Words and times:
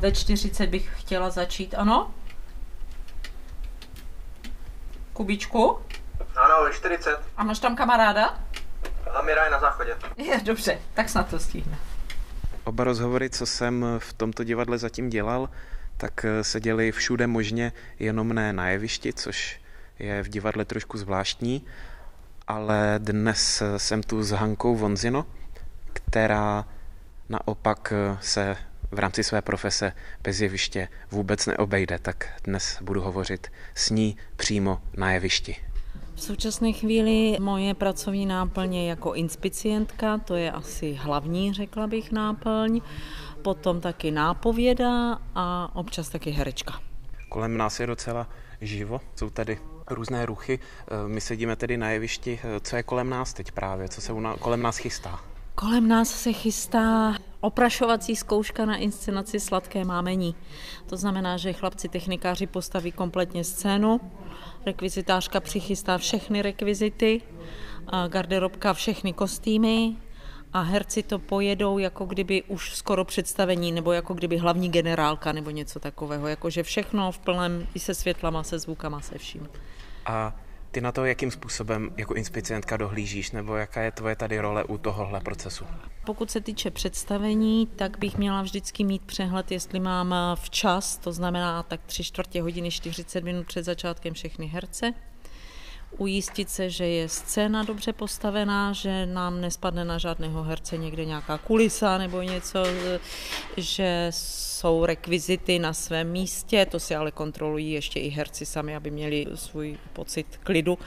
ve 0.00 0.12
40 0.12 0.66
bych 0.66 0.90
chtěla 0.96 1.30
začít, 1.30 1.74
ano? 1.74 2.14
Kubičku? 5.12 5.78
Ano, 6.36 6.64
ve 6.64 6.72
40. 6.72 7.18
A 7.36 7.44
máš 7.44 7.58
tam 7.58 7.76
kamaráda? 7.76 8.38
A 9.14 9.22
Mira 9.22 9.50
na 9.50 9.60
záchodě. 9.60 9.96
Je, 10.16 10.40
dobře, 10.40 10.78
tak 10.94 11.08
snad 11.08 11.28
to 11.28 11.38
stihne. 11.38 11.78
Oba 12.64 12.84
rozhovory, 12.84 13.30
co 13.30 13.46
jsem 13.46 13.84
v 13.98 14.12
tomto 14.12 14.44
divadle 14.44 14.78
zatím 14.78 15.10
dělal, 15.10 15.48
tak 15.96 16.26
se 16.42 16.60
děli 16.60 16.92
všude 16.92 17.26
možně, 17.26 17.72
jenom 17.98 18.32
ne 18.32 18.52
na 18.52 18.68
jevišti, 18.68 19.12
což 19.12 19.60
je 19.98 20.22
v 20.22 20.28
divadle 20.28 20.64
trošku 20.64 20.98
zvláštní, 20.98 21.66
ale 22.48 22.94
dnes 22.98 23.62
jsem 23.76 24.02
tu 24.02 24.22
s 24.22 24.30
Hankou 24.30 24.76
Vonzino, 24.76 25.26
která 25.92 26.64
naopak 27.28 27.92
se 28.20 28.56
v 28.92 28.98
rámci 28.98 29.24
své 29.24 29.42
profese 29.42 29.92
bez 30.22 30.40
jeviště 30.40 30.88
vůbec 31.10 31.46
neobejde, 31.46 31.98
tak 31.98 32.28
dnes 32.44 32.78
budu 32.82 33.00
hovořit 33.00 33.52
s 33.74 33.90
ní 33.90 34.16
přímo 34.36 34.82
na 34.96 35.12
jevišti. 35.12 35.56
V 36.14 36.20
současné 36.20 36.72
chvíli 36.72 37.36
moje 37.40 37.74
pracovní 37.74 38.26
náplň 38.26 38.74
je 38.74 38.86
jako 38.86 39.14
inspicientka, 39.14 40.18
to 40.18 40.34
je 40.34 40.52
asi 40.52 40.92
hlavní, 40.92 41.52
řekla 41.52 41.86
bych, 41.86 42.12
náplň. 42.12 42.80
Potom 43.42 43.80
taky 43.80 44.10
nápověda 44.10 45.18
a 45.34 45.70
občas 45.74 46.08
taky 46.08 46.30
herečka. 46.30 46.80
Kolem 47.28 47.56
nás 47.56 47.80
je 47.80 47.86
docela 47.86 48.28
živo, 48.60 49.00
jsou 49.16 49.30
tady 49.30 49.58
různé 49.90 50.26
ruchy. 50.26 50.58
My 51.06 51.20
sedíme 51.20 51.56
tedy 51.56 51.76
na 51.76 51.90
jevišti. 51.90 52.40
Co 52.62 52.76
je 52.76 52.82
kolem 52.82 53.10
nás 53.10 53.32
teď 53.32 53.52
právě? 53.52 53.88
Co 53.88 54.00
se 54.00 54.12
kolem 54.40 54.62
nás 54.62 54.76
chystá? 54.76 55.20
Kolem 55.60 55.88
nás 55.88 56.08
se 56.08 56.32
chystá 56.32 57.14
oprašovací 57.40 58.16
zkouška 58.16 58.64
na 58.64 58.76
inscenaci 58.76 59.40
Sladké 59.40 59.84
mámení. 59.84 60.34
To 60.86 60.96
znamená, 60.96 61.36
že 61.36 61.52
chlapci 61.52 61.88
technikáři 61.88 62.46
postaví 62.46 62.92
kompletně 62.92 63.44
scénu, 63.44 64.00
rekvizitářka 64.66 65.40
přichystá 65.40 65.98
všechny 65.98 66.42
rekvizity, 66.42 67.20
garderobka 68.08 68.74
všechny 68.74 69.12
kostýmy, 69.12 69.96
a 70.52 70.60
herci 70.60 71.02
to 71.02 71.18
pojedou 71.18 71.78
jako 71.78 72.04
kdyby 72.04 72.42
už 72.42 72.74
skoro 72.74 73.04
představení, 73.04 73.72
nebo 73.72 73.92
jako 73.92 74.14
kdyby 74.14 74.38
hlavní 74.38 74.68
generálka, 74.68 75.32
nebo 75.32 75.50
něco 75.50 75.80
takového, 75.80 76.28
jakože 76.28 76.62
všechno 76.62 77.12
v 77.12 77.18
plném, 77.18 77.66
i 77.74 77.78
se 77.78 77.94
světlama, 77.94 78.42
se 78.42 78.58
zvukama, 78.58 79.00
se 79.00 79.18
vším. 79.18 79.48
A 80.06 80.36
ty 80.70 80.80
na 80.80 80.92
to, 80.92 81.04
jakým 81.04 81.30
způsobem 81.30 81.90
jako 81.96 82.14
inspicientka 82.14 82.76
dohlížíš, 82.76 83.30
nebo 83.30 83.56
jaká 83.56 83.82
je 83.82 83.92
tvoje 83.92 84.16
tady 84.16 84.40
role 84.40 84.64
u 84.64 84.78
tohohle 84.78 85.20
procesu? 85.20 85.64
Pokud 86.06 86.30
se 86.30 86.40
týče 86.40 86.70
představení, 86.70 87.66
tak 87.66 87.98
bych 87.98 88.18
měla 88.18 88.42
vždycky 88.42 88.84
mít 88.84 89.02
přehled, 89.02 89.50
jestli 89.50 89.80
mám 89.80 90.14
včas, 90.34 90.96
to 90.96 91.12
znamená 91.12 91.62
tak 91.62 91.80
tři 91.86 92.04
čtvrtě 92.04 92.42
hodiny, 92.42 92.70
40 92.70 93.24
minut 93.24 93.46
před 93.46 93.62
začátkem 93.62 94.14
všechny 94.14 94.46
herce, 94.46 94.92
ujistit 95.98 96.50
se, 96.50 96.70
že 96.70 96.86
je 96.86 97.08
scéna 97.08 97.62
dobře 97.62 97.92
postavená, 97.92 98.72
že 98.72 99.06
nám 99.06 99.40
nespadne 99.40 99.84
na 99.84 99.98
žádného 99.98 100.42
herce 100.42 100.76
někde 100.76 101.04
nějaká 101.04 101.38
kulisa 101.38 101.98
nebo 101.98 102.22
něco, 102.22 102.64
že 103.56 104.06
jsou 104.10 104.84
rekvizity 104.84 105.58
na 105.58 105.72
svém 105.72 106.10
místě, 106.10 106.66
to 106.66 106.80
si 106.80 106.94
ale 106.94 107.10
kontrolují 107.10 107.72
ještě 107.72 108.00
i 108.00 108.08
herci 108.08 108.46
sami, 108.46 108.76
aby 108.76 108.90
měli 108.90 109.26
svůj 109.34 109.78
pocit 109.92 110.26
klidu 110.42 110.78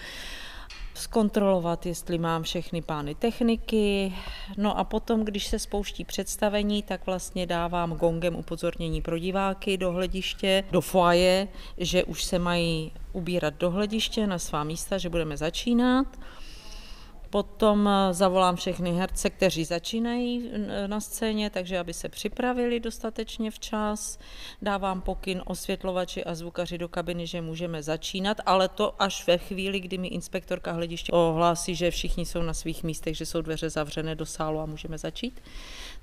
zkontrolovat, 0.94 1.86
jestli 1.86 2.18
mám 2.18 2.44
všechny 2.44 2.82
pány 2.82 3.16
techniky. 3.16 4.14
No 4.58 4.78
a 4.80 4.84
potom, 4.84 5.26
když 5.26 5.48
se 5.48 5.60
spouští 5.60 6.06
představení, 6.06 6.84
tak 6.84 7.06
vlastně 7.06 7.46
dávám 7.46 7.94
gongem 7.94 8.36
upozornění 8.36 9.02
pro 9.02 9.18
diváky 9.18 9.78
do 9.78 9.92
hlediště, 9.92 10.64
do 10.72 10.82
foaje, 10.82 11.48
že 11.78 12.04
už 12.04 12.24
se 12.24 12.40
mají 12.40 12.92
ubírat 13.14 13.54
do 13.54 13.72
hlediště 13.72 14.28
na 14.28 14.40
svá 14.40 14.64
místa, 14.64 14.98
že 14.98 15.10
budeme 15.10 15.38
začínat. 15.38 16.08
Potom 17.34 17.90
eh, 17.90 18.14
zavolám 18.14 18.56
všechny 18.56 18.92
herce, 18.92 19.30
kteří 19.30 19.66
začínají 19.66 20.50
eh, 20.54 20.88
na 20.88 21.00
scéně, 21.00 21.50
takže 21.50 21.80
aby 21.80 21.94
se 21.94 22.10
připravili 22.10 22.80
dostatečně 22.80 23.52
včas. 23.52 24.20
Dávám 24.62 25.02
pokyn 25.02 25.42
osvětlovači 25.46 26.24
a 26.24 26.36
zvukaři 26.36 26.78
do 26.78 26.88
kabiny, 26.90 27.28
že 27.28 27.42
můžeme 27.42 27.84
začínat, 27.84 28.38
ale 28.46 28.70
to 28.70 29.02
až 29.02 29.28
ve 29.28 29.38
chvíli, 29.38 29.80
kdy 29.80 29.98
mi 29.98 30.08
inspektorka 30.08 30.72
hlediště 30.72 31.12
ohlásí, 31.12 31.76
že 31.76 31.92
všichni 31.92 32.26
jsou 32.26 32.42
na 32.42 32.54
svých 32.54 32.84
místech, 32.84 33.18
že 33.18 33.26
jsou 33.26 33.42
dveře 33.42 33.70
zavřené 33.70 34.16
do 34.16 34.26
sálu 34.26 34.60
a 34.60 34.66
můžeme 34.66 34.98
začít. 34.98 35.42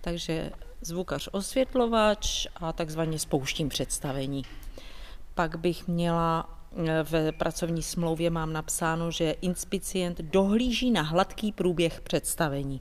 Takže 0.01 0.51
zvukař 0.81 1.29
osvětlovač 1.33 2.47
a 2.57 2.73
takzvaně 2.73 3.19
spouštím 3.19 3.69
představení. 3.69 4.43
Pak 5.35 5.57
bych 5.57 5.89
měla 5.89 6.60
v 7.03 7.33
pracovní 7.33 7.83
smlouvě 7.83 8.31
mám 8.31 8.53
napsáno, 8.53 9.11
že 9.11 9.31
inspicient 9.31 10.21
dohlíží 10.21 10.91
na 10.91 11.03
hladký 11.03 11.53
průběh 11.53 12.01
představení. 12.01 12.81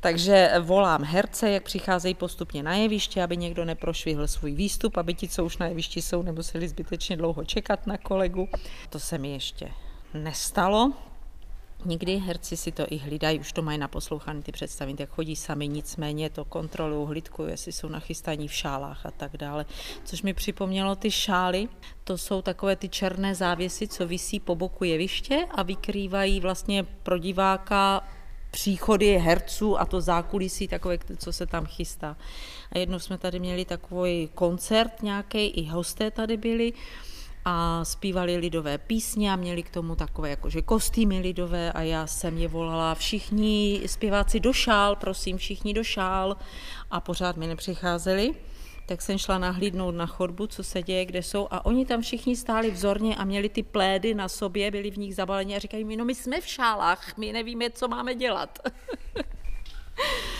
Takže 0.00 0.52
volám 0.60 1.02
herce, 1.04 1.50
jak 1.50 1.62
přicházejí 1.62 2.14
postupně 2.14 2.62
na 2.62 2.74
jeviště, 2.74 3.22
aby 3.22 3.36
někdo 3.36 3.64
neprošvihl 3.64 4.26
svůj 4.26 4.54
výstup, 4.54 4.96
aby 4.96 5.14
ti, 5.14 5.28
co 5.28 5.44
už 5.44 5.58
na 5.58 5.66
jevišti 5.66 6.02
jsou, 6.02 6.22
nemuseli 6.22 6.68
zbytečně 6.68 7.16
dlouho 7.16 7.44
čekat 7.44 7.86
na 7.86 7.98
kolegu. 7.98 8.48
To 8.90 9.00
se 9.00 9.18
mi 9.18 9.32
ještě 9.32 9.68
nestalo, 10.14 10.92
Někdy 11.84 12.18
herci 12.18 12.56
si 12.56 12.72
to 12.72 12.86
i 12.90 12.96
hlídají, 12.96 13.40
už 13.40 13.52
to 13.52 13.62
mají 13.62 13.78
naposlouchané 13.78 14.42
ty 14.42 14.52
představy, 14.52 14.94
jak 14.98 15.10
chodí 15.10 15.36
sami, 15.36 15.68
nicméně 15.68 16.30
to 16.30 16.44
kontrolují, 16.44 17.08
hlídkují, 17.08 17.50
jestli 17.50 17.72
jsou 17.72 17.88
nachystaní 17.88 18.48
v 18.48 18.52
šálách 18.52 19.06
a 19.06 19.10
tak 19.10 19.36
dále. 19.36 19.66
Což 20.04 20.22
mi 20.22 20.34
připomnělo 20.34 20.96
ty 20.96 21.10
šály, 21.10 21.68
to 22.04 22.18
jsou 22.18 22.42
takové 22.42 22.76
ty 22.76 22.88
černé 22.88 23.34
závěsy, 23.34 23.88
co 23.88 24.06
visí 24.06 24.40
po 24.40 24.54
boku 24.54 24.84
jeviště 24.84 25.46
a 25.50 25.62
vykrývají 25.62 26.40
vlastně 26.40 26.82
pro 26.82 27.18
diváka 27.18 28.08
příchody 28.50 29.18
herců 29.18 29.80
a 29.80 29.84
to 29.84 30.00
zákulisí 30.00 30.68
takové, 30.68 30.98
co 31.16 31.32
se 31.32 31.46
tam 31.46 31.66
chystá. 31.66 32.16
A 32.72 32.78
jednou 32.78 32.98
jsme 32.98 33.18
tady 33.18 33.40
měli 33.40 33.64
takový 33.64 34.28
koncert 34.34 35.02
nějaký, 35.02 35.46
i 35.46 35.66
hosté 35.66 36.10
tady 36.10 36.36
byli, 36.36 36.72
a 37.44 37.84
zpívali 37.84 38.36
lidové 38.36 38.78
písně 38.78 39.32
a 39.32 39.36
měli 39.36 39.62
k 39.62 39.70
tomu 39.70 39.96
takové 39.96 40.30
jakože 40.30 40.62
kostýmy 40.62 41.20
lidové 41.20 41.72
a 41.72 41.82
já 41.82 42.06
jsem 42.06 42.38
je 42.38 42.48
volala 42.48 42.94
všichni 42.94 43.82
zpěváci 43.86 44.40
do 44.40 44.52
šál, 44.52 44.96
prosím, 44.96 45.38
všichni 45.38 45.74
do 45.74 45.84
šál 45.84 46.36
a 46.90 47.00
pořád 47.00 47.36
mi 47.36 47.46
nepřicházeli. 47.46 48.34
Tak 48.86 49.02
jsem 49.02 49.18
šla 49.18 49.38
nahlídnout 49.38 49.94
na 49.94 50.06
chodbu, 50.06 50.46
co 50.46 50.64
se 50.64 50.82
děje, 50.82 51.04
kde 51.04 51.22
jsou 51.22 51.48
a 51.50 51.66
oni 51.66 51.86
tam 51.86 52.02
všichni 52.02 52.36
stáli 52.36 52.70
vzorně 52.70 53.16
a 53.16 53.24
měli 53.24 53.48
ty 53.48 53.62
plédy 53.62 54.14
na 54.14 54.28
sobě, 54.28 54.70
byli 54.70 54.90
v 54.90 54.98
nich 54.98 55.14
zabaleni 55.14 55.56
a 55.56 55.58
říkají 55.58 55.84
mi, 55.84 55.96
no 55.96 56.04
my 56.04 56.14
jsme 56.14 56.40
v 56.40 56.46
šálách, 56.46 57.16
my 57.16 57.32
nevíme, 57.32 57.70
co 57.70 57.88
máme 57.88 58.14
dělat. 58.14 58.58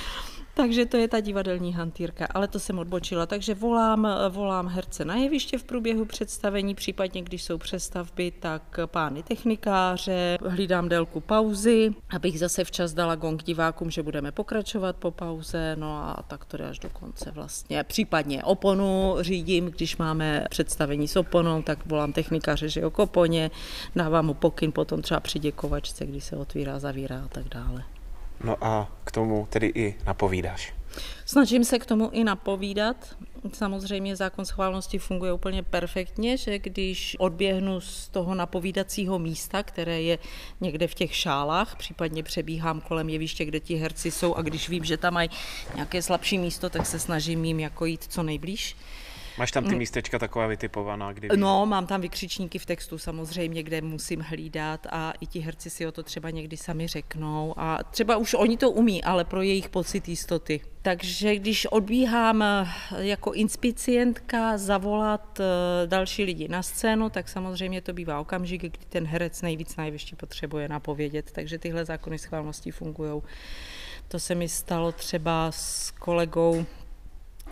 Takže 0.56 0.86
to 0.86 0.96
je 0.96 1.08
ta 1.08 1.20
divadelní 1.20 1.72
hantýrka, 1.72 2.26
ale 2.34 2.48
to 2.48 2.58
jsem 2.58 2.78
odbočila. 2.78 3.26
Takže 3.26 3.54
volám, 3.54 4.08
volám 4.28 4.68
herce 4.68 5.04
na 5.04 5.14
jeviště 5.16 5.58
v 5.58 5.64
průběhu 5.64 6.04
představení, 6.04 6.74
případně 6.74 7.22
když 7.22 7.42
jsou 7.42 7.58
přestavby, 7.58 8.30
tak 8.30 8.80
pány 8.86 9.22
technikáře, 9.22 10.38
hlídám 10.46 10.88
délku 10.88 11.20
pauzy, 11.20 11.94
abych 12.10 12.38
zase 12.38 12.64
včas 12.64 12.92
dala 12.92 13.14
gong 13.14 13.42
divákům, 13.42 13.90
že 13.90 14.02
budeme 14.02 14.32
pokračovat 14.32 14.96
po 14.96 15.10
pauze, 15.10 15.76
no 15.78 15.96
a 15.96 16.24
tak 16.28 16.44
to 16.44 16.56
jde 16.56 16.68
až 16.68 16.78
do 16.78 16.90
konce 16.90 17.30
vlastně. 17.30 17.84
Případně 17.84 18.44
oponu 18.44 19.16
řídím, 19.20 19.66
když 19.66 19.96
máme 19.96 20.46
představení 20.50 21.08
s 21.08 21.16
oponou, 21.16 21.62
tak 21.62 21.86
volám 21.86 22.12
technikáře, 22.12 22.68
že 22.68 22.80
jo, 22.80 22.90
koponě, 22.90 23.50
dávám 23.96 24.26
mu 24.26 24.34
pokyn 24.34 24.72
potom 24.72 25.02
třeba 25.02 25.20
při 25.20 25.38
děkovačce, 25.38 26.06
když 26.06 26.24
se 26.24 26.36
otvírá, 26.36 26.78
zavírá 26.78 27.24
a 27.24 27.28
tak 27.28 27.48
dále. 27.48 27.84
No 28.44 28.64
a 28.64 28.92
k 29.04 29.12
tomu 29.12 29.46
tedy 29.50 29.72
i 29.74 29.94
napovídáš. 30.06 30.74
Snažím 31.26 31.64
se 31.64 31.78
k 31.78 31.86
tomu 31.86 32.10
i 32.10 32.24
napovídat. 32.24 33.16
Samozřejmě 33.52 34.16
zákon 34.16 34.44
schválnosti 34.44 34.98
funguje 34.98 35.32
úplně 35.32 35.62
perfektně, 35.62 36.36
že 36.36 36.58
když 36.58 37.16
odběhnu 37.18 37.80
z 37.80 38.08
toho 38.08 38.34
napovídacího 38.34 39.18
místa, 39.18 39.62
které 39.62 40.02
je 40.02 40.18
někde 40.60 40.86
v 40.86 40.94
těch 40.94 41.16
šálách, 41.16 41.76
případně 41.76 42.22
přebíhám 42.22 42.80
kolem 42.80 43.08
jeviště, 43.08 43.44
kde 43.44 43.60
ti 43.60 43.74
herci 43.74 44.10
jsou 44.10 44.34
a 44.34 44.42
když 44.42 44.68
vím, 44.68 44.84
že 44.84 44.96
tam 44.96 45.14
mají 45.14 45.30
nějaké 45.74 46.02
slabší 46.02 46.38
místo, 46.38 46.70
tak 46.70 46.86
se 46.86 46.98
snažím 46.98 47.44
jim 47.44 47.60
jako 47.60 47.84
jít 47.84 48.04
co 48.04 48.22
nejblíž 48.22 48.76
Máš 49.38 49.52
tam 49.52 49.64
ty 49.64 49.70
mm. 49.70 49.78
místečka 49.78 50.18
taková 50.18 50.46
vytipovaná? 50.46 51.12
Kdy 51.12 51.28
No, 51.36 51.66
mám 51.66 51.86
tam 51.86 52.00
vykřičníky 52.00 52.58
v 52.58 52.66
textu 52.66 52.98
samozřejmě, 52.98 53.62
kde 53.62 53.80
musím 53.80 54.20
hlídat 54.20 54.86
a 54.90 55.12
i 55.20 55.26
ti 55.26 55.40
herci 55.40 55.70
si 55.70 55.86
o 55.86 55.92
to 55.92 56.02
třeba 56.02 56.30
někdy 56.30 56.56
sami 56.56 56.86
řeknou 56.88 57.54
a 57.56 57.78
třeba 57.90 58.16
už 58.16 58.34
oni 58.34 58.56
to 58.56 58.70
umí, 58.70 59.04
ale 59.04 59.24
pro 59.24 59.42
jejich 59.42 59.68
pocit 59.68 60.08
jistoty. 60.08 60.60
Takže 60.82 61.36
když 61.36 61.66
odbíhám 61.66 62.42
eh, 62.42 62.66
jako 62.98 63.32
inspicientka 63.32 64.58
zavolat 64.58 65.40
eh, 65.40 65.86
další 65.86 66.24
lidi 66.24 66.48
na 66.48 66.62
scénu, 66.62 67.10
tak 67.10 67.28
samozřejmě 67.28 67.80
to 67.80 67.92
bývá 67.92 68.20
okamžik, 68.20 68.60
kdy 68.60 68.78
ten 68.88 69.06
herec 69.06 69.42
nejvíc 69.42 69.76
najvyšší 69.76 70.16
potřebuje 70.16 70.68
napovědět, 70.68 71.30
takže 71.32 71.58
tyhle 71.58 71.84
zákony 71.84 72.18
schválnosti 72.18 72.70
fungují. 72.70 73.22
To 74.08 74.18
se 74.18 74.34
mi 74.34 74.48
stalo 74.48 74.92
třeba 74.92 75.52
s 75.52 75.90
kolegou 75.90 76.66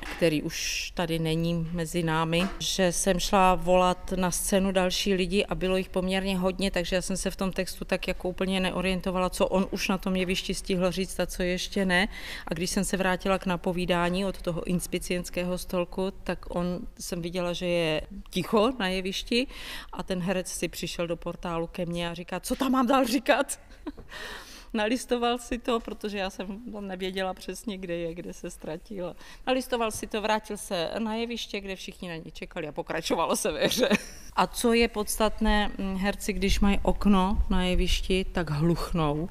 který 0.04 0.42
už 0.42 0.90
tady 0.94 1.18
není 1.18 1.68
mezi 1.72 2.02
námi, 2.02 2.48
že 2.58 2.92
jsem 2.92 3.20
šla 3.20 3.54
volat 3.54 4.12
na 4.16 4.30
scénu 4.30 4.72
další 4.72 5.14
lidi 5.14 5.44
a 5.44 5.54
bylo 5.54 5.76
jich 5.76 5.88
poměrně 5.88 6.38
hodně, 6.38 6.70
takže 6.70 6.96
já 6.96 7.02
jsem 7.02 7.16
se 7.16 7.30
v 7.30 7.36
tom 7.36 7.52
textu 7.52 7.84
tak 7.84 8.08
jako 8.08 8.28
úplně 8.28 8.60
neorientovala, 8.60 9.30
co 9.30 9.46
on 9.46 9.66
už 9.70 9.88
na 9.88 9.98
tom 9.98 10.16
jevišti 10.16 10.54
stihl 10.54 10.90
říct 10.90 11.20
a 11.20 11.26
co 11.26 11.42
ještě 11.42 11.84
ne. 11.84 12.08
A 12.48 12.54
když 12.54 12.70
jsem 12.70 12.84
se 12.84 12.96
vrátila 12.96 13.38
k 13.38 13.46
napovídání 13.46 14.24
od 14.24 14.42
toho 14.42 14.64
inspicientského 14.64 15.58
stolku, 15.58 16.10
tak 16.24 16.46
on 16.48 16.78
jsem 17.00 17.22
viděla, 17.22 17.52
že 17.52 17.66
je 17.66 18.02
ticho 18.30 18.72
na 18.78 18.88
jevišti 18.88 19.46
a 19.92 20.02
ten 20.02 20.20
herec 20.20 20.48
si 20.48 20.68
přišel 20.68 21.06
do 21.06 21.16
portálu 21.16 21.66
ke 21.66 21.86
mně 21.86 22.10
a 22.10 22.14
říká, 22.14 22.40
co 22.40 22.56
tam 22.56 22.72
mám 22.72 22.86
dál 22.86 23.04
říkat? 23.04 23.60
nalistoval 24.72 25.38
si 25.38 25.58
to, 25.58 25.80
protože 25.80 26.18
já 26.18 26.30
jsem 26.30 26.60
nevěděla 26.80 27.34
přesně, 27.34 27.78
kde 27.78 27.96
je, 27.96 28.14
kde 28.14 28.32
se 28.32 28.50
ztratil. 28.50 29.16
Nalistoval 29.46 29.90
si 29.90 30.06
to, 30.06 30.22
vrátil 30.22 30.56
se 30.56 30.90
na 30.98 31.14
jeviště, 31.14 31.60
kde 31.60 31.76
všichni 31.76 32.08
na 32.08 32.16
ní 32.16 32.30
čekali 32.32 32.68
a 32.68 32.72
pokračovalo 32.72 33.36
se 33.36 33.52
ve 33.52 33.66
hře. 33.66 33.88
A 34.36 34.46
co 34.46 34.72
je 34.72 34.88
podstatné, 34.88 35.70
hm, 35.78 35.96
herci, 35.96 36.32
když 36.32 36.60
mají 36.60 36.78
okno 36.82 37.42
na 37.50 37.64
jevišti, 37.64 38.24
tak 38.24 38.50
hluchnou. 38.50 39.28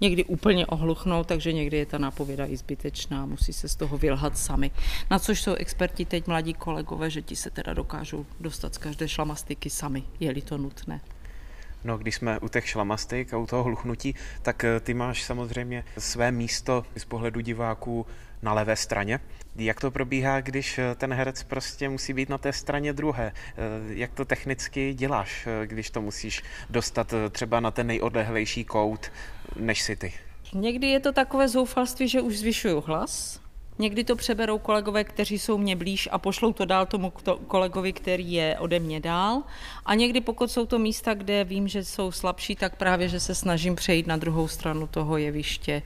Někdy 0.00 0.24
úplně 0.24 0.66
ohluchnou, 0.66 1.24
takže 1.24 1.52
někdy 1.52 1.76
je 1.76 1.86
ta 1.86 1.98
nápověda 1.98 2.46
i 2.46 2.56
zbytečná, 2.56 3.26
musí 3.26 3.52
se 3.52 3.68
z 3.68 3.76
toho 3.76 3.98
vylhat 3.98 4.38
sami. 4.38 4.70
Na 5.10 5.18
což 5.18 5.42
jsou 5.42 5.54
experti 5.54 6.04
teď 6.04 6.26
mladí 6.26 6.54
kolegové, 6.54 7.10
že 7.10 7.22
ti 7.22 7.36
se 7.36 7.50
teda 7.50 7.74
dokážou 7.74 8.26
dostat 8.40 8.74
z 8.74 8.78
každé 8.78 9.08
šlamastiky 9.08 9.70
sami, 9.70 10.04
je-li 10.20 10.42
to 10.42 10.58
nutné. 10.58 11.00
No, 11.84 11.98
když 11.98 12.14
jsme 12.14 12.38
u 12.38 12.48
těch 12.48 12.68
šlamastik 12.68 13.34
a 13.34 13.38
u 13.38 13.46
toho 13.46 13.62
hluchnutí, 13.62 14.14
tak 14.42 14.64
eh, 14.64 14.80
ty 14.80 14.94
máš 14.94 15.22
samozřejmě 15.22 15.84
své 15.98 16.32
místo 16.32 16.84
z 16.96 17.04
pohledu 17.04 17.40
diváků 17.40 18.06
na 18.42 18.52
levé 18.52 18.76
straně. 18.76 19.20
Jak 19.56 19.80
to 19.80 19.90
probíhá, 19.90 20.40
když 20.40 20.78
eh, 20.78 20.94
ten 20.94 21.12
herec 21.12 21.42
prostě 21.42 21.88
musí 21.88 22.12
být 22.12 22.28
na 22.28 22.38
té 22.38 22.52
straně 22.52 22.92
druhé? 22.92 23.32
Eh, 23.34 23.54
jak 23.88 24.12
to 24.12 24.24
technicky 24.24 24.94
děláš, 24.94 25.48
když 25.64 25.90
to 25.90 26.00
musíš 26.00 26.42
dostat 26.70 27.14
třeba 27.30 27.60
na 27.60 27.70
ten 27.70 27.86
nejodlehlejší 27.86 28.64
kout, 28.64 29.12
než 29.56 29.82
si 29.82 29.96
ty? 29.96 30.12
Někdy 30.54 30.86
je 30.86 31.00
to 31.00 31.12
takové 31.12 31.48
zoufalství, 31.48 32.08
že 32.08 32.20
už 32.20 32.38
zvyšuju 32.38 32.80
hlas, 32.80 33.41
Někdy 33.78 34.04
to 34.04 34.16
přeberou 34.16 34.58
kolegové, 34.58 35.04
kteří 35.04 35.38
jsou 35.38 35.58
mě 35.58 35.76
blíž 35.76 36.08
a 36.12 36.18
pošlou 36.18 36.52
to 36.52 36.64
dál 36.64 36.86
tomu 36.86 37.12
kolegovi, 37.46 37.92
který 37.92 38.32
je 38.32 38.56
ode 38.58 38.78
mě 38.78 39.00
dál. 39.00 39.42
A 39.86 39.94
někdy, 39.94 40.20
pokud 40.20 40.50
jsou 40.50 40.66
to 40.66 40.78
místa, 40.78 41.14
kde 41.14 41.44
vím, 41.44 41.68
že 41.68 41.84
jsou 41.84 42.12
slabší, 42.12 42.56
tak 42.56 42.76
právě, 42.76 43.08
že 43.08 43.20
se 43.20 43.34
snažím 43.34 43.76
přejít 43.76 44.06
na 44.06 44.16
druhou 44.16 44.48
stranu 44.48 44.86
toho 44.86 45.16
jeviště. 45.16 45.82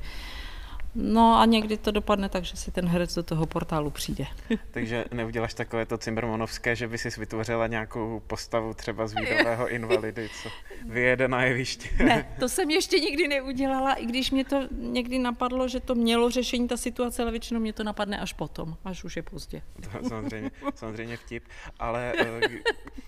No 0.99 1.39
a 1.41 1.45
někdy 1.45 1.77
to 1.77 1.91
dopadne 1.91 2.29
tak, 2.29 2.45
že 2.45 2.57
si 2.57 2.71
ten 2.71 2.89
herec 2.89 3.15
do 3.15 3.23
toho 3.23 3.47
portálu 3.47 3.91
přijde. 3.91 4.27
Takže 4.71 5.05
neuděláš 5.13 5.55
takové 5.55 5.87
to 5.87 5.99
Cimbermanovské, 5.99 6.77
že 6.77 6.89
by 6.89 6.99
si 6.99 7.09
vytvořila 7.21 7.67
nějakou 7.67 8.23
postavu 8.27 8.75
třeba 8.75 9.07
z 9.07 9.15
výdového 9.15 9.69
invalidy, 9.75 10.29
co 10.43 10.49
vyjede 10.87 11.29
na 11.29 11.43
jeviště? 11.43 11.89
Ne, 12.05 12.37
to 12.41 12.49
jsem 12.57 12.71
ještě 12.71 12.99
nikdy 12.99 13.29
neudělala, 13.29 13.93
i 13.93 14.07
když 14.07 14.31
mě 14.31 14.45
to 14.45 14.69
někdy 14.71 15.19
napadlo, 15.19 15.69
že 15.69 15.81
to 15.81 15.95
mělo 15.95 16.31
řešení 16.31 16.69
ta 16.69 16.77
situace, 16.77 17.23
ale 17.23 17.31
většinou 17.31 17.61
mě 17.61 17.73
to 17.73 17.85
napadne 17.85 18.19
až 18.19 18.33
potom, 18.33 18.77
až 18.85 19.05
už 19.05 19.17
je 19.17 19.23
pozdě. 19.23 19.63
To 19.81 20.09
samozřejmě, 20.09 20.51
samozřejmě 20.75 21.17
vtip, 21.17 21.45
ale 21.79 22.13
eh, 22.19 22.41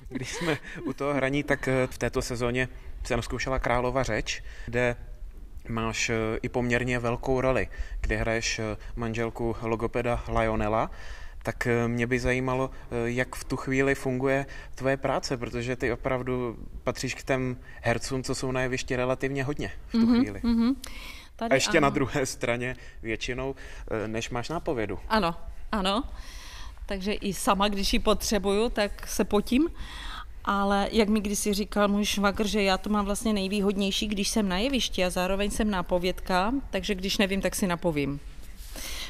když 0.08 0.32
jsme 0.32 0.58
u 0.84 0.92
toho 0.92 1.14
hraní, 1.14 1.42
tak 1.42 1.68
eh, 1.68 1.86
v 1.86 1.98
této 1.98 2.22
sezóně 2.22 2.68
jsem 3.04 3.22
zkoušela 3.22 3.58
Králova 3.58 4.02
řeč, 4.02 4.42
kde 4.66 4.96
máš 5.68 6.10
eh, 6.10 6.14
i 6.42 6.48
poměrně 6.48 6.98
velkou 6.98 7.40
roli, 7.40 7.68
kde 8.00 8.16
hraješ 8.16 8.58
eh, 8.58 8.76
manželku 8.96 9.56
logopeda 9.62 10.24
Lionela, 10.38 10.90
tak 11.42 11.66
eh, 11.66 11.88
mě 11.88 12.06
by 12.06 12.20
zajímalo, 12.20 12.70
jak 13.04 13.36
v 13.36 13.44
tu 13.44 13.56
chvíli 13.56 13.94
funguje 13.94 14.46
tvoje 14.74 14.96
práce, 14.96 15.36
protože 15.36 15.76
ty 15.76 15.92
opravdu 15.92 16.56
patříš 16.84 17.14
k 17.14 17.22
těm 17.22 17.56
hercům, 17.82 18.22
co 18.22 18.34
jsou 18.34 18.52
na 18.52 18.60
jevišti 18.60 18.96
relativně 18.96 19.44
hodně 19.44 19.72
v 19.86 19.92
tu 19.92 19.98
mm-hmm, 19.98 20.20
chvíli. 20.20 20.40
Mm-hmm. 20.40 20.74
Tady 21.36 21.50
A 21.50 21.54
ještě 21.54 21.78
ano. 21.78 21.80
na 21.80 21.90
druhé 21.90 22.26
straně 22.26 22.76
většinou, 23.02 23.54
než 24.06 24.30
máš 24.30 24.48
nápovědu. 24.48 24.98
Ano, 25.08 25.34
ano. 25.72 26.04
Takže 26.86 27.12
i 27.12 27.32
sama, 27.32 27.68
když 27.68 27.92
ji 27.92 27.98
potřebuju, 27.98 28.68
tak 28.68 29.06
se 29.06 29.24
potím 29.24 29.68
ale 30.48 30.88
jak 30.92 31.08
mi 31.08 31.20
kdysi 31.20 31.54
říkal 31.54 31.88
můj 31.88 32.04
švagr, 32.04 32.46
že 32.46 32.62
já 32.62 32.78
to 32.78 32.90
mám 32.90 33.04
vlastně 33.04 33.32
nejvýhodnější, 33.32 34.06
když 34.06 34.28
jsem 34.28 34.48
na 34.48 34.58
jevišti 34.58 35.04
a 35.04 35.10
zároveň 35.10 35.50
jsem 35.50 35.70
nápovědka, 35.70 36.52
takže 36.70 36.94
když 36.94 37.18
nevím, 37.18 37.40
tak 37.40 37.54
si 37.54 37.66
napovím. 37.66 38.20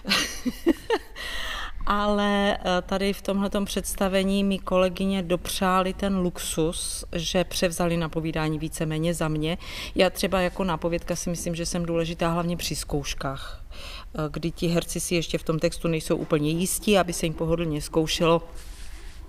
ale 1.86 2.58
eh, 2.58 2.82
tady 2.82 3.12
v 3.12 3.22
tomhle 3.22 3.50
představení 3.64 4.44
mi 4.44 4.58
kolegyně 4.58 5.22
dopřáli 5.22 5.94
ten 5.94 6.16
luxus, 6.16 7.04
že 7.12 7.44
převzali 7.44 7.96
napovídání 7.96 8.58
víceméně 8.58 9.14
za 9.14 9.28
mě. 9.28 9.58
Já 9.94 10.10
třeba 10.10 10.40
jako 10.40 10.64
nápovědka 10.64 11.16
si 11.16 11.30
myslím, 11.30 11.54
že 11.54 11.66
jsem 11.66 11.86
důležitá 11.86 12.30
hlavně 12.30 12.56
při 12.56 12.76
zkouškách, 12.76 13.64
eh, 13.70 14.18
kdy 14.30 14.50
ti 14.50 14.68
herci 14.68 15.00
si 15.00 15.14
ještě 15.14 15.38
v 15.38 15.42
tom 15.42 15.58
textu 15.58 15.88
nejsou 15.88 16.16
úplně 16.16 16.50
jistí, 16.50 16.98
aby 16.98 17.12
se 17.12 17.26
jim 17.26 17.34
pohodlně 17.34 17.82
zkoušelo 17.82 18.42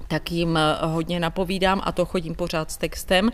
tak 0.09 0.31
jim 0.31 0.57
eh, 0.57 0.77
hodně 0.85 1.19
napovídám 1.19 1.81
a 1.83 1.91
to 1.91 2.05
chodím 2.05 2.35
pořád 2.35 2.71
s 2.71 2.77
textem. 2.77 3.29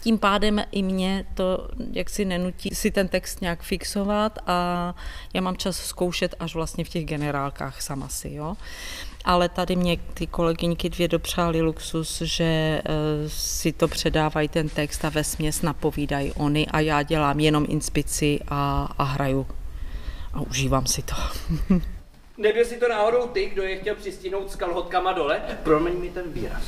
Tím 0.00 0.18
pádem 0.18 0.64
i 0.72 0.82
mě 0.82 1.24
to 1.34 1.68
jaksi 1.92 2.24
nenutí 2.24 2.70
si 2.74 2.90
ten 2.90 3.08
text 3.08 3.40
nějak 3.40 3.62
fixovat 3.62 4.38
a 4.46 4.94
já 5.34 5.40
mám 5.40 5.56
čas 5.56 5.76
zkoušet 5.76 6.34
až 6.40 6.54
vlastně 6.54 6.84
v 6.84 6.88
těch 6.88 7.04
generálkách 7.04 7.82
sama 7.82 8.08
si, 8.08 8.32
jo. 8.32 8.54
Ale 9.24 9.48
tady 9.48 9.76
mě 9.76 9.96
ty 10.14 10.26
kolegyňky 10.26 10.90
dvě 10.90 11.08
dopřáli 11.08 11.62
luxus, 11.62 12.22
že 12.22 12.44
eh, 12.44 12.82
si 13.28 13.72
to 13.72 13.88
předávají 13.88 14.48
ten 14.48 14.68
text 14.68 15.04
a 15.04 15.08
ve 15.08 15.24
směs 15.24 15.62
napovídají 15.62 16.32
oni 16.32 16.66
a 16.66 16.80
já 16.80 17.02
dělám 17.02 17.40
jenom 17.40 17.66
inspici 17.68 18.40
a, 18.48 18.88
a 18.98 19.04
hraju 19.04 19.46
a 20.32 20.40
užívám 20.40 20.86
si 20.86 21.02
to. 21.02 21.14
Nebyl 22.40 22.64
si 22.64 22.76
to 22.76 22.88
náhodou 22.88 23.26
ty, 23.26 23.46
kdo 23.46 23.62
je 23.62 23.76
chtěl 23.76 23.94
přistínout 23.94 24.50
s 24.50 24.56
kalhotkama 24.56 25.12
dole? 25.12 25.40
Promiň 25.62 26.00
mi 26.00 26.10
ten 26.10 26.32
výraz. 26.32 26.62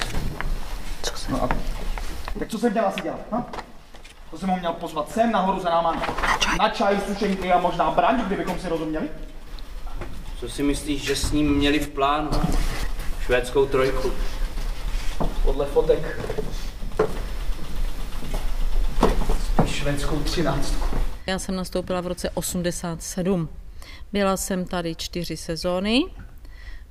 Co 1.03 1.17
jsem? 1.17 1.33
No 1.33 1.43
a... 1.43 1.49
Tak 2.39 2.49
co 2.49 2.59
jsem 2.59 2.73
měl 2.73 2.87
asi 2.87 3.01
dělat? 3.01 3.21
Ha? 3.31 3.51
To 4.31 4.39
jsem 4.39 4.49
ho 4.49 4.57
měl 4.57 4.73
pozvat 4.73 5.11
sem 5.11 5.33
nahoru 5.33 5.61
za 5.61 5.71
náma 5.71 5.93
na 5.95 6.37
čaj, 6.39 6.57
na 6.59 6.69
čaj 6.69 7.01
sušenky 7.07 7.53
a 7.53 7.59
možná 7.59 7.91
branč, 7.91 8.23
kdybychom 8.23 8.59
si 8.59 8.69
rozuměli? 8.69 9.09
Co 10.41 10.49
si 10.49 10.63
myslíš, 10.63 11.03
že 11.03 11.17
s 11.17 11.33
ním 11.33 11.55
měli 11.55 11.79
v 11.79 11.89
plánu? 11.89 12.31
Švédskou 13.25 13.67
trojku? 13.67 14.13
Podle 15.43 15.67
fotek. 15.67 16.21
Spíš 19.45 19.75
švédskou 19.75 20.19
třináctku. 20.21 20.97
Já 21.27 21.39
jsem 21.39 21.57
nastoupila 21.57 22.01
v 22.01 22.07
roce 22.07 22.31
87. 22.31 23.49
Byla 24.13 24.37
jsem 24.37 24.65
tady 24.65 24.95
čtyři 24.95 25.37
sezóny, 25.37 26.05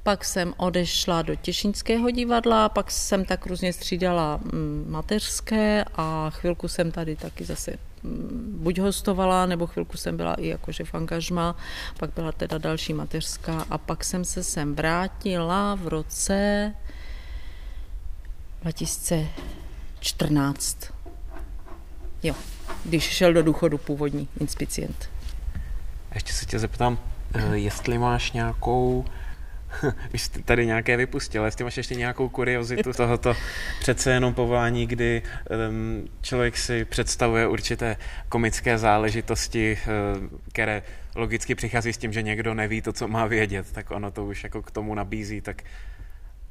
pak 0.03 0.25
jsem 0.25 0.53
odešla 0.57 1.21
do 1.21 1.35
Těšinského 1.35 2.11
divadla, 2.11 2.69
pak 2.69 2.91
jsem 2.91 3.25
tak 3.25 3.45
různě 3.45 3.73
střídala 3.73 4.37
mm, 4.37 4.85
mateřské 4.89 5.85
a 5.95 6.29
chvilku 6.29 6.67
jsem 6.67 6.91
tady 6.91 7.15
taky 7.15 7.45
zase 7.45 7.77
mm, 8.03 8.59
buď 8.63 8.79
hostovala, 8.79 9.45
nebo 9.45 9.67
chvilku 9.67 9.97
jsem 9.97 10.17
byla 10.17 10.33
i 10.33 10.47
jakože 10.47 10.83
v 10.83 10.95
angažma, 10.95 11.55
pak 11.99 12.13
byla 12.13 12.31
teda 12.31 12.57
další 12.57 12.93
mateřská 12.93 13.65
a 13.69 13.77
pak 13.77 14.03
jsem 14.03 14.25
se 14.25 14.43
sem 14.43 14.75
vrátila 14.75 15.75
v 15.75 15.87
roce 15.87 16.73
2014. 18.61 20.77
Jo, 22.23 22.35
když 22.85 23.03
šel 23.03 23.33
do 23.33 23.43
důchodu 23.43 23.77
původní 23.77 24.27
inspicient. 24.39 25.09
Ještě 26.13 26.33
se 26.33 26.45
tě 26.45 26.59
zeptám, 26.59 26.97
Eh, 27.33 27.57
jestli 27.57 27.97
máš 27.97 28.31
nějakou 28.31 29.05
už 30.13 30.29
tady 30.45 30.65
nějaké 30.65 30.97
vypustil, 30.97 31.45
jestli 31.45 31.63
máš 31.63 31.77
ještě 31.77 31.95
nějakou 31.95 32.29
kuriozitu 32.29 32.93
tohoto 32.93 33.33
přece 33.79 34.11
jenom 34.11 34.33
povolání, 34.33 34.87
kdy 34.87 35.21
um, 35.69 36.09
člověk 36.21 36.57
si 36.57 36.85
představuje 36.85 37.47
určité 37.47 37.97
komické 38.29 38.77
záležitosti, 38.77 39.77
uh, 39.87 40.39
které 40.51 40.83
logicky 41.15 41.55
přichází 41.55 41.93
s 41.93 41.97
tím, 41.97 42.13
že 42.13 42.21
někdo 42.21 42.53
neví 42.53 42.81
to, 42.81 42.93
co 42.93 43.07
má 43.07 43.25
vědět, 43.25 43.71
tak 43.71 43.91
ono 43.91 44.11
to 44.11 44.25
už 44.25 44.43
jako 44.43 44.61
k 44.61 44.71
tomu 44.71 44.95
nabízí, 44.95 45.41
tak 45.41 45.63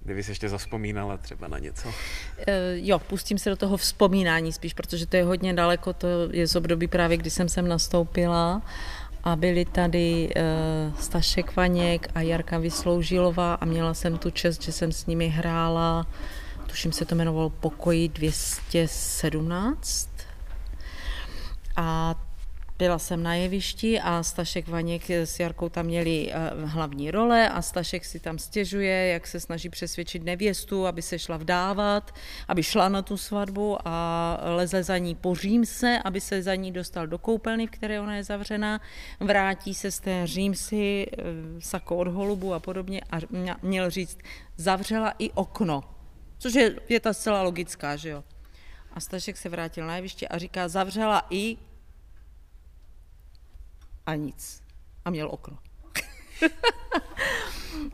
kdyby 0.04 0.22
se 0.22 0.30
ještě 0.30 0.48
zaspomínala 0.48 1.16
třeba 1.16 1.48
na 1.48 1.58
něco. 1.58 1.88
Uh, 1.88 1.94
jo, 2.74 2.98
pustím 2.98 3.38
se 3.38 3.50
do 3.50 3.56
toho 3.56 3.76
vzpomínání 3.76 4.52
spíš, 4.52 4.74
protože 4.74 5.06
to 5.06 5.16
je 5.16 5.24
hodně 5.24 5.54
daleko, 5.54 5.92
to 5.92 6.08
je 6.30 6.46
z 6.46 6.56
období 6.56 6.86
právě, 6.86 7.16
kdy 7.16 7.30
jsem 7.30 7.48
sem 7.48 7.68
nastoupila 7.68 8.62
a 9.24 9.36
byli 9.36 9.64
tady 9.64 10.30
uh, 10.36 10.42
Stašek 10.98 11.56
Vaněk 11.56 12.08
a 12.14 12.20
Jarka 12.20 12.58
Vysloužilová 12.58 13.54
a 13.54 13.64
měla 13.64 13.94
jsem 13.94 14.18
tu 14.18 14.30
čest, 14.30 14.62
že 14.62 14.72
jsem 14.72 14.92
s 14.92 15.06
nimi 15.06 15.28
hrála, 15.28 16.06
tuším 16.66 16.92
se 16.92 17.04
to 17.04 17.14
jmenovalo 17.14 17.50
Pokoji 17.50 18.08
217. 18.08 20.10
A 21.76 22.14
Byla 22.80 22.98
jsem 22.98 23.22
na 23.22 23.34
jevišti 23.34 24.00
a 24.00 24.22
Stašek 24.22 24.68
Vaněk 24.68 25.10
s 25.10 25.40
Jarkou 25.40 25.68
tam 25.68 25.86
měli 25.86 26.32
eh, 26.32 26.50
hlavní 26.64 27.10
role 27.10 27.48
a 27.48 27.62
Stašek 27.62 28.04
si 28.04 28.20
tam 28.20 28.38
stěžuje, 28.38 29.06
jak 29.06 29.26
se 29.26 29.40
snaží 29.40 29.68
přesvědčit 29.68 30.24
nevěstu, 30.24 30.86
aby 30.86 31.02
se 31.02 31.18
šla 31.18 31.36
vdávat, 31.36 32.14
aby 32.48 32.62
šla 32.62 32.88
na 32.88 33.02
tu 33.02 33.16
svatbu 33.16 33.78
a 33.84 34.38
leze 34.56 34.82
za 34.82 34.98
ní 34.98 35.14
po 35.14 35.34
římse, 35.34 35.98
aby 36.04 36.20
se 36.20 36.42
za 36.42 36.54
ní 36.54 36.72
dostal 36.72 37.06
do 37.06 37.18
koupelny, 37.18 37.66
v 37.66 37.70
které 37.70 38.00
ona 38.00 38.16
je 38.16 38.24
zavřená, 38.24 38.80
vrátí 39.20 39.74
se 39.74 39.90
z 39.90 40.00
té 40.00 40.26
římsy, 40.26 41.06
eh, 41.12 41.22
sako 41.58 41.96
od 41.96 42.08
holubu 42.08 42.54
a 42.54 42.60
podobně 42.60 43.00
a 43.10 43.16
měl 43.62 43.90
říct, 43.90 44.18
zavřela 44.56 45.14
i 45.18 45.30
okno, 45.30 45.84
což 46.38 46.54
je 46.54 46.76
věta 46.88 47.12
zcela 47.12 47.42
logická, 47.42 47.96
že 47.96 48.08
jo. 48.08 48.24
A 48.92 49.00
Stašek 49.00 49.36
se 49.36 49.48
vrátil 49.48 49.86
na 49.86 49.96
jeviště 49.96 50.28
a 50.28 50.38
říká, 50.38 50.68
zavřela 50.68 51.26
i 51.30 51.56
a 54.10 54.14
nic. 54.14 54.62
A 55.04 55.10
měl 55.10 55.28
okno. 55.30 55.58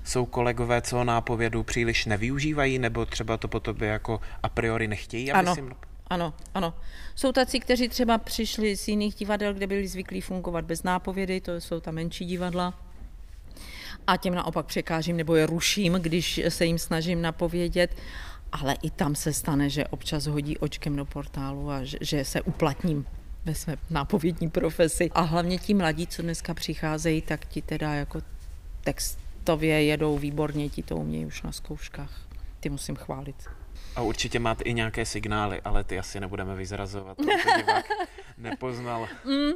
Jsou 0.05 0.27
kolegové, 0.27 0.83
co 0.83 1.05
nápovědu 1.05 1.63
příliš 1.63 2.07
nevyužívají, 2.07 2.79
nebo 2.79 3.07
třeba 3.07 3.37
to 3.37 3.49
po 3.49 3.61
tobě 3.61 3.89
jako 3.89 4.21
a 4.43 4.49
priori 4.49 4.89
nechtějí? 4.89 5.33
Aby 5.33 5.39
ano, 5.39 5.55
si... 5.55 5.65
ano, 6.07 6.35
ano. 6.55 6.75
Jsou 7.15 7.33
tací, 7.33 7.61
kteří 7.61 7.89
třeba 7.89 8.19
přišli 8.19 8.77
z 8.77 8.89
jiných 8.89 9.15
divadel, 9.15 9.55
kde 9.55 9.67
byli 9.67 9.89
zvyklí 9.89 10.21
fungovat 10.21 10.65
bez 10.65 10.83
nápovědy, 10.83 11.41
to 11.41 11.61
jsou 11.61 11.81
ta 11.81 11.91
menší 11.91 12.25
divadla. 12.25 12.75
A 14.07 14.17
těm 14.17 14.35
naopak 14.35 14.67
překážím 14.67 15.17
nebo 15.17 15.35
je 15.35 15.47
ruším, 15.47 15.93
když 15.93 16.41
se 16.49 16.67
jim 16.67 16.79
snažím 16.79 17.23
napovědět. 17.23 17.97
Ale 18.53 18.77
i 18.83 18.91
tam 18.91 19.15
se 19.15 19.33
stane, 19.33 19.71
že 19.71 19.87
občas 19.87 20.27
hodí 20.27 20.59
očkem 20.59 20.97
do 20.97 21.05
portálu 21.05 21.71
a 21.71 21.85
že, 21.85 21.99
že 22.01 22.25
se 22.25 22.43
uplatním 22.43 23.07
ve 23.47 23.55
své 23.55 23.77
nápovědní 23.91 24.51
profesi. 24.51 25.11
A 25.15 25.21
hlavně 25.21 25.59
ti 25.59 25.75
mladí, 25.75 26.07
co 26.07 26.23
dneska 26.23 26.55
přicházejí, 26.55 27.23
tak 27.23 27.47
ti 27.47 27.63
teda 27.63 27.95
jako 27.95 28.23
textově 28.85 29.85
jedou 29.85 30.19
výborně, 30.19 30.69
ti 30.69 30.83
to 30.83 30.97
umějí 30.97 31.27
už 31.27 31.43
na 31.43 31.53
zkouškách. 31.53 32.21
Ty 32.61 32.69
musím 32.69 32.97
chválit. 32.97 33.37
A 33.97 34.03
určitě 34.03 34.39
máte 34.39 34.65
i 34.65 34.75
nějaké 34.75 35.07
signály, 35.07 35.61
ale 35.65 35.85
ty 35.85 35.99
asi 35.99 36.21
nebudeme 36.21 36.55
vyzrazovat, 36.55 37.17
divák 37.57 37.87
nepoznal. 38.39 39.09
Mm, 39.25 39.53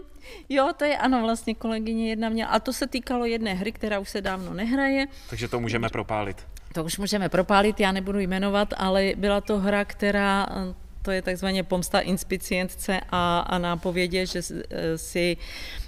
jo, 0.49 0.71
to 0.77 0.85
je 0.85 0.99
ano, 0.99 1.23
vlastně 1.23 1.55
kolegyně 1.55 2.09
jedna 2.09 2.29
měla. 2.29 2.51
A 2.51 2.59
to 2.59 2.73
se 2.73 2.87
týkalo 2.87 3.25
jedné 3.25 3.55
hry, 3.55 3.73
která 3.73 3.99
už 3.99 4.09
se 4.09 4.21
dávno 4.21 4.55
nehraje. 4.55 5.07
Takže 5.31 5.49
to 5.49 5.61
můžeme 5.61 5.89
propálit. 5.89 6.47
To 6.75 6.85
už 6.85 6.99
můžeme 6.99 7.29
propálit, 7.29 7.81
já 7.81 7.93
nebudu 7.93 8.19
jmenovat, 8.19 8.75
ale 8.77 9.13
byla 9.17 9.41
to 9.41 9.59
hra, 9.59 9.85
která 9.85 10.47
to 11.03 11.11
je 11.11 11.23
takzvaně 11.23 11.63
pomsta 11.63 12.01
inspicientce 12.01 13.01
a, 13.11 13.41
a 13.41 13.59
nápovědě, 13.59 14.27
že 14.27 14.41
e, 14.71 14.99
si 14.99 15.37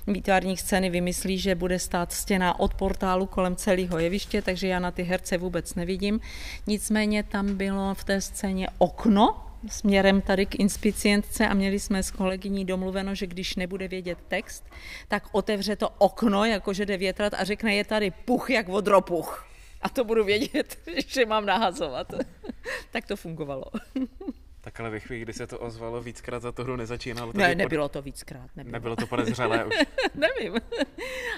výtvarník 0.06 0.58
scény 0.58 0.90
vymyslí, 0.90 1.38
že 1.38 1.54
bude 1.54 1.78
stát 1.78 2.12
stěna 2.12 2.60
od 2.60 2.74
portálu 2.74 3.26
kolem 3.26 3.56
celého 3.56 3.98
jeviště, 3.98 4.42
takže 4.42 4.66
já 4.66 4.78
na 4.78 4.90
ty 4.90 5.02
herce 5.02 5.38
vůbec 5.38 5.74
nevidím. 5.74 6.20
Nicméně 6.66 7.22
tam 7.22 7.54
bylo 7.56 7.94
v 7.94 8.04
té 8.04 8.20
scéně 8.20 8.68
okno, 8.78 9.46
směrem 9.68 10.20
tady 10.20 10.46
k 10.46 10.54
inspicientce 10.54 11.48
a 11.48 11.54
měli 11.54 11.80
jsme 11.80 12.02
s 12.02 12.10
kolegyní 12.10 12.64
domluveno, 12.64 13.14
že 13.14 13.26
když 13.26 13.56
nebude 13.56 13.88
vědět 13.88 14.18
text, 14.28 14.64
tak 15.08 15.24
otevře 15.32 15.76
to 15.76 15.88
okno, 15.98 16.44
jakože 16.44 16.86
jde 16.86 16.96
větrat 16.96 17.34
a 17.34 17.44
řekne, 17.44 17.74
je 17.74 17.84
tady 17.84 18.10
puch 18.10 18.50
jak 18.50 18.68
vodropuch. 18.68 19.46
A 19.82 19.88
to 19.88 20.04
budu 20.04 20.24
vědět, 20.24 20.78
že 21.06 21.26
mám 21.26 21.46
nahazovat. 21.46 22.12
tak 22.90 23.06
to 23.06 23.16
fungovalo. 23.16 23.64
Tak 24.64 24.80
ale 24.80 24.90
ve 24.90 25.00
chvíli, 25.00 25.22
kdy 25.22 25.32
se 25.32 25.46
to 25.46 25.58
ozvalo 25.58 26.02
víckrát 26.02 26.42
za 26.42 26.52
tu 26.52 26.62
hru 26.62 26.76
nezačínalo. 26.76 27.32
Ne, 27.34 27.54
nebylo 27.54 27.88
to 27.88 28.02
víckrát. 28.02 28.50
Nebylo, 28.56 28.72
nebylo 28.72 28.96
to 28.96 29.06
podezřelé 29.06 29.64
už. 29.64 29.74
Nevím, 30.14 30.54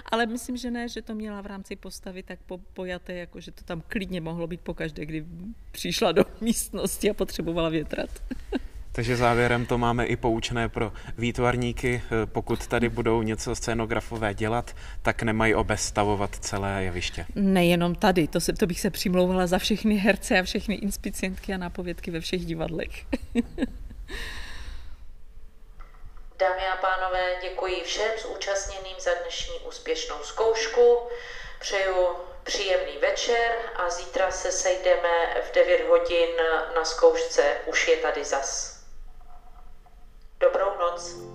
ale 0.07 0.27
myslím, 0.27 0.57
že 0.57 0.71
ne, 0.71 0.89
že 0.89 1.03
to 1.03 1.15
měla 1.15 1.41
v 1.41 1.47
rámci 1.47 1.77
postavy 1.77 2.23
tak 2.23 2.39
po, 2.47 2.59
pojaté, 2.59 3.13
jako 3.13 3.41
že 3.41 3.53
to 3.53 3.65
tam 3.65 3.83
klidně 3.89 4.21
mohlo 4.21 4.47
být 4.47 4.61
pokaždé, 4.61 5.07
kdy 5.07 5.25
přišla 5.73 6.13
do 6.13 6.25
místnosti 6.41 7.11
a 7.11 7.15
potřebovala 7.15 7.69
větrat. 7.69 8.11
Takže 8.97 9.17
závěrem 9.17 9.67
to 9.67 9.79
máme 9.79 10.07
i 10.07 10.17
poučné 10.17 10.69
pro 10.69 10.93
výtvarníky. 11.19 12.03
Pokud 12.25 12.67
tady 12.67 12.89
budou 12.89 13.23
něco 13.23 13.55
scénografové 13.55 14.35
dělat, 14.35 14.71
tak 15.03 15.23
nemají 15.23 15.55
obestavovat 15.55 16.37
celé 16.37 16.85
jeviště. 16.85 17.27
Nejenom 17.35 17.95
tady, 17.95 18.29
to, 18.29 18.41
se, 18.41 18.53
to 18.53 18.67
bych 18.67 18.81
se 18.81 18.91
přimlouvala 18.91 19.47
za 19.47 19.59
všechny 19.59 19.95
herce 19.95 20.39
a 20.39 20.43
všechny 20.43 20.75
inspicientky 20.75 21.55
a 21.55 21.57
nápovědky 21.57 22.11
ve 22.11 22.21
všech 22.21 22.47
divadlech. 22.47 22.91
Dámy 26.39 26.63
a 26.73 26.77
pánové, 26.77 27.25
děkuji 27.43 27.83
všem 27.85 28.11
zúčastněným 28.23 28.97
za 29.01 29.11
dnešní 29.23 29.55
úspěšnou 29.69 30.17
zkoušku. 30.23 30.99
Přeju 31.61 32.07
příjemný 32.43 32.99
večer 33.01 33.53
a 33.77 33.91
zítra 33.91 34.31
se 34.31 34.53
sejdeme 34.53 35.43
v 35.51 35.55
9 35.55 35.89
hodin 35.89 36.31
na 36.75 36.85
zkoušce 36.85 37.57
Už 37.67 37.89
je 37.89 37.97
tady 37.97 38.25
zas. 38.25 38.74
Dobrou 40.45 40.77
noc. 40.79 41.34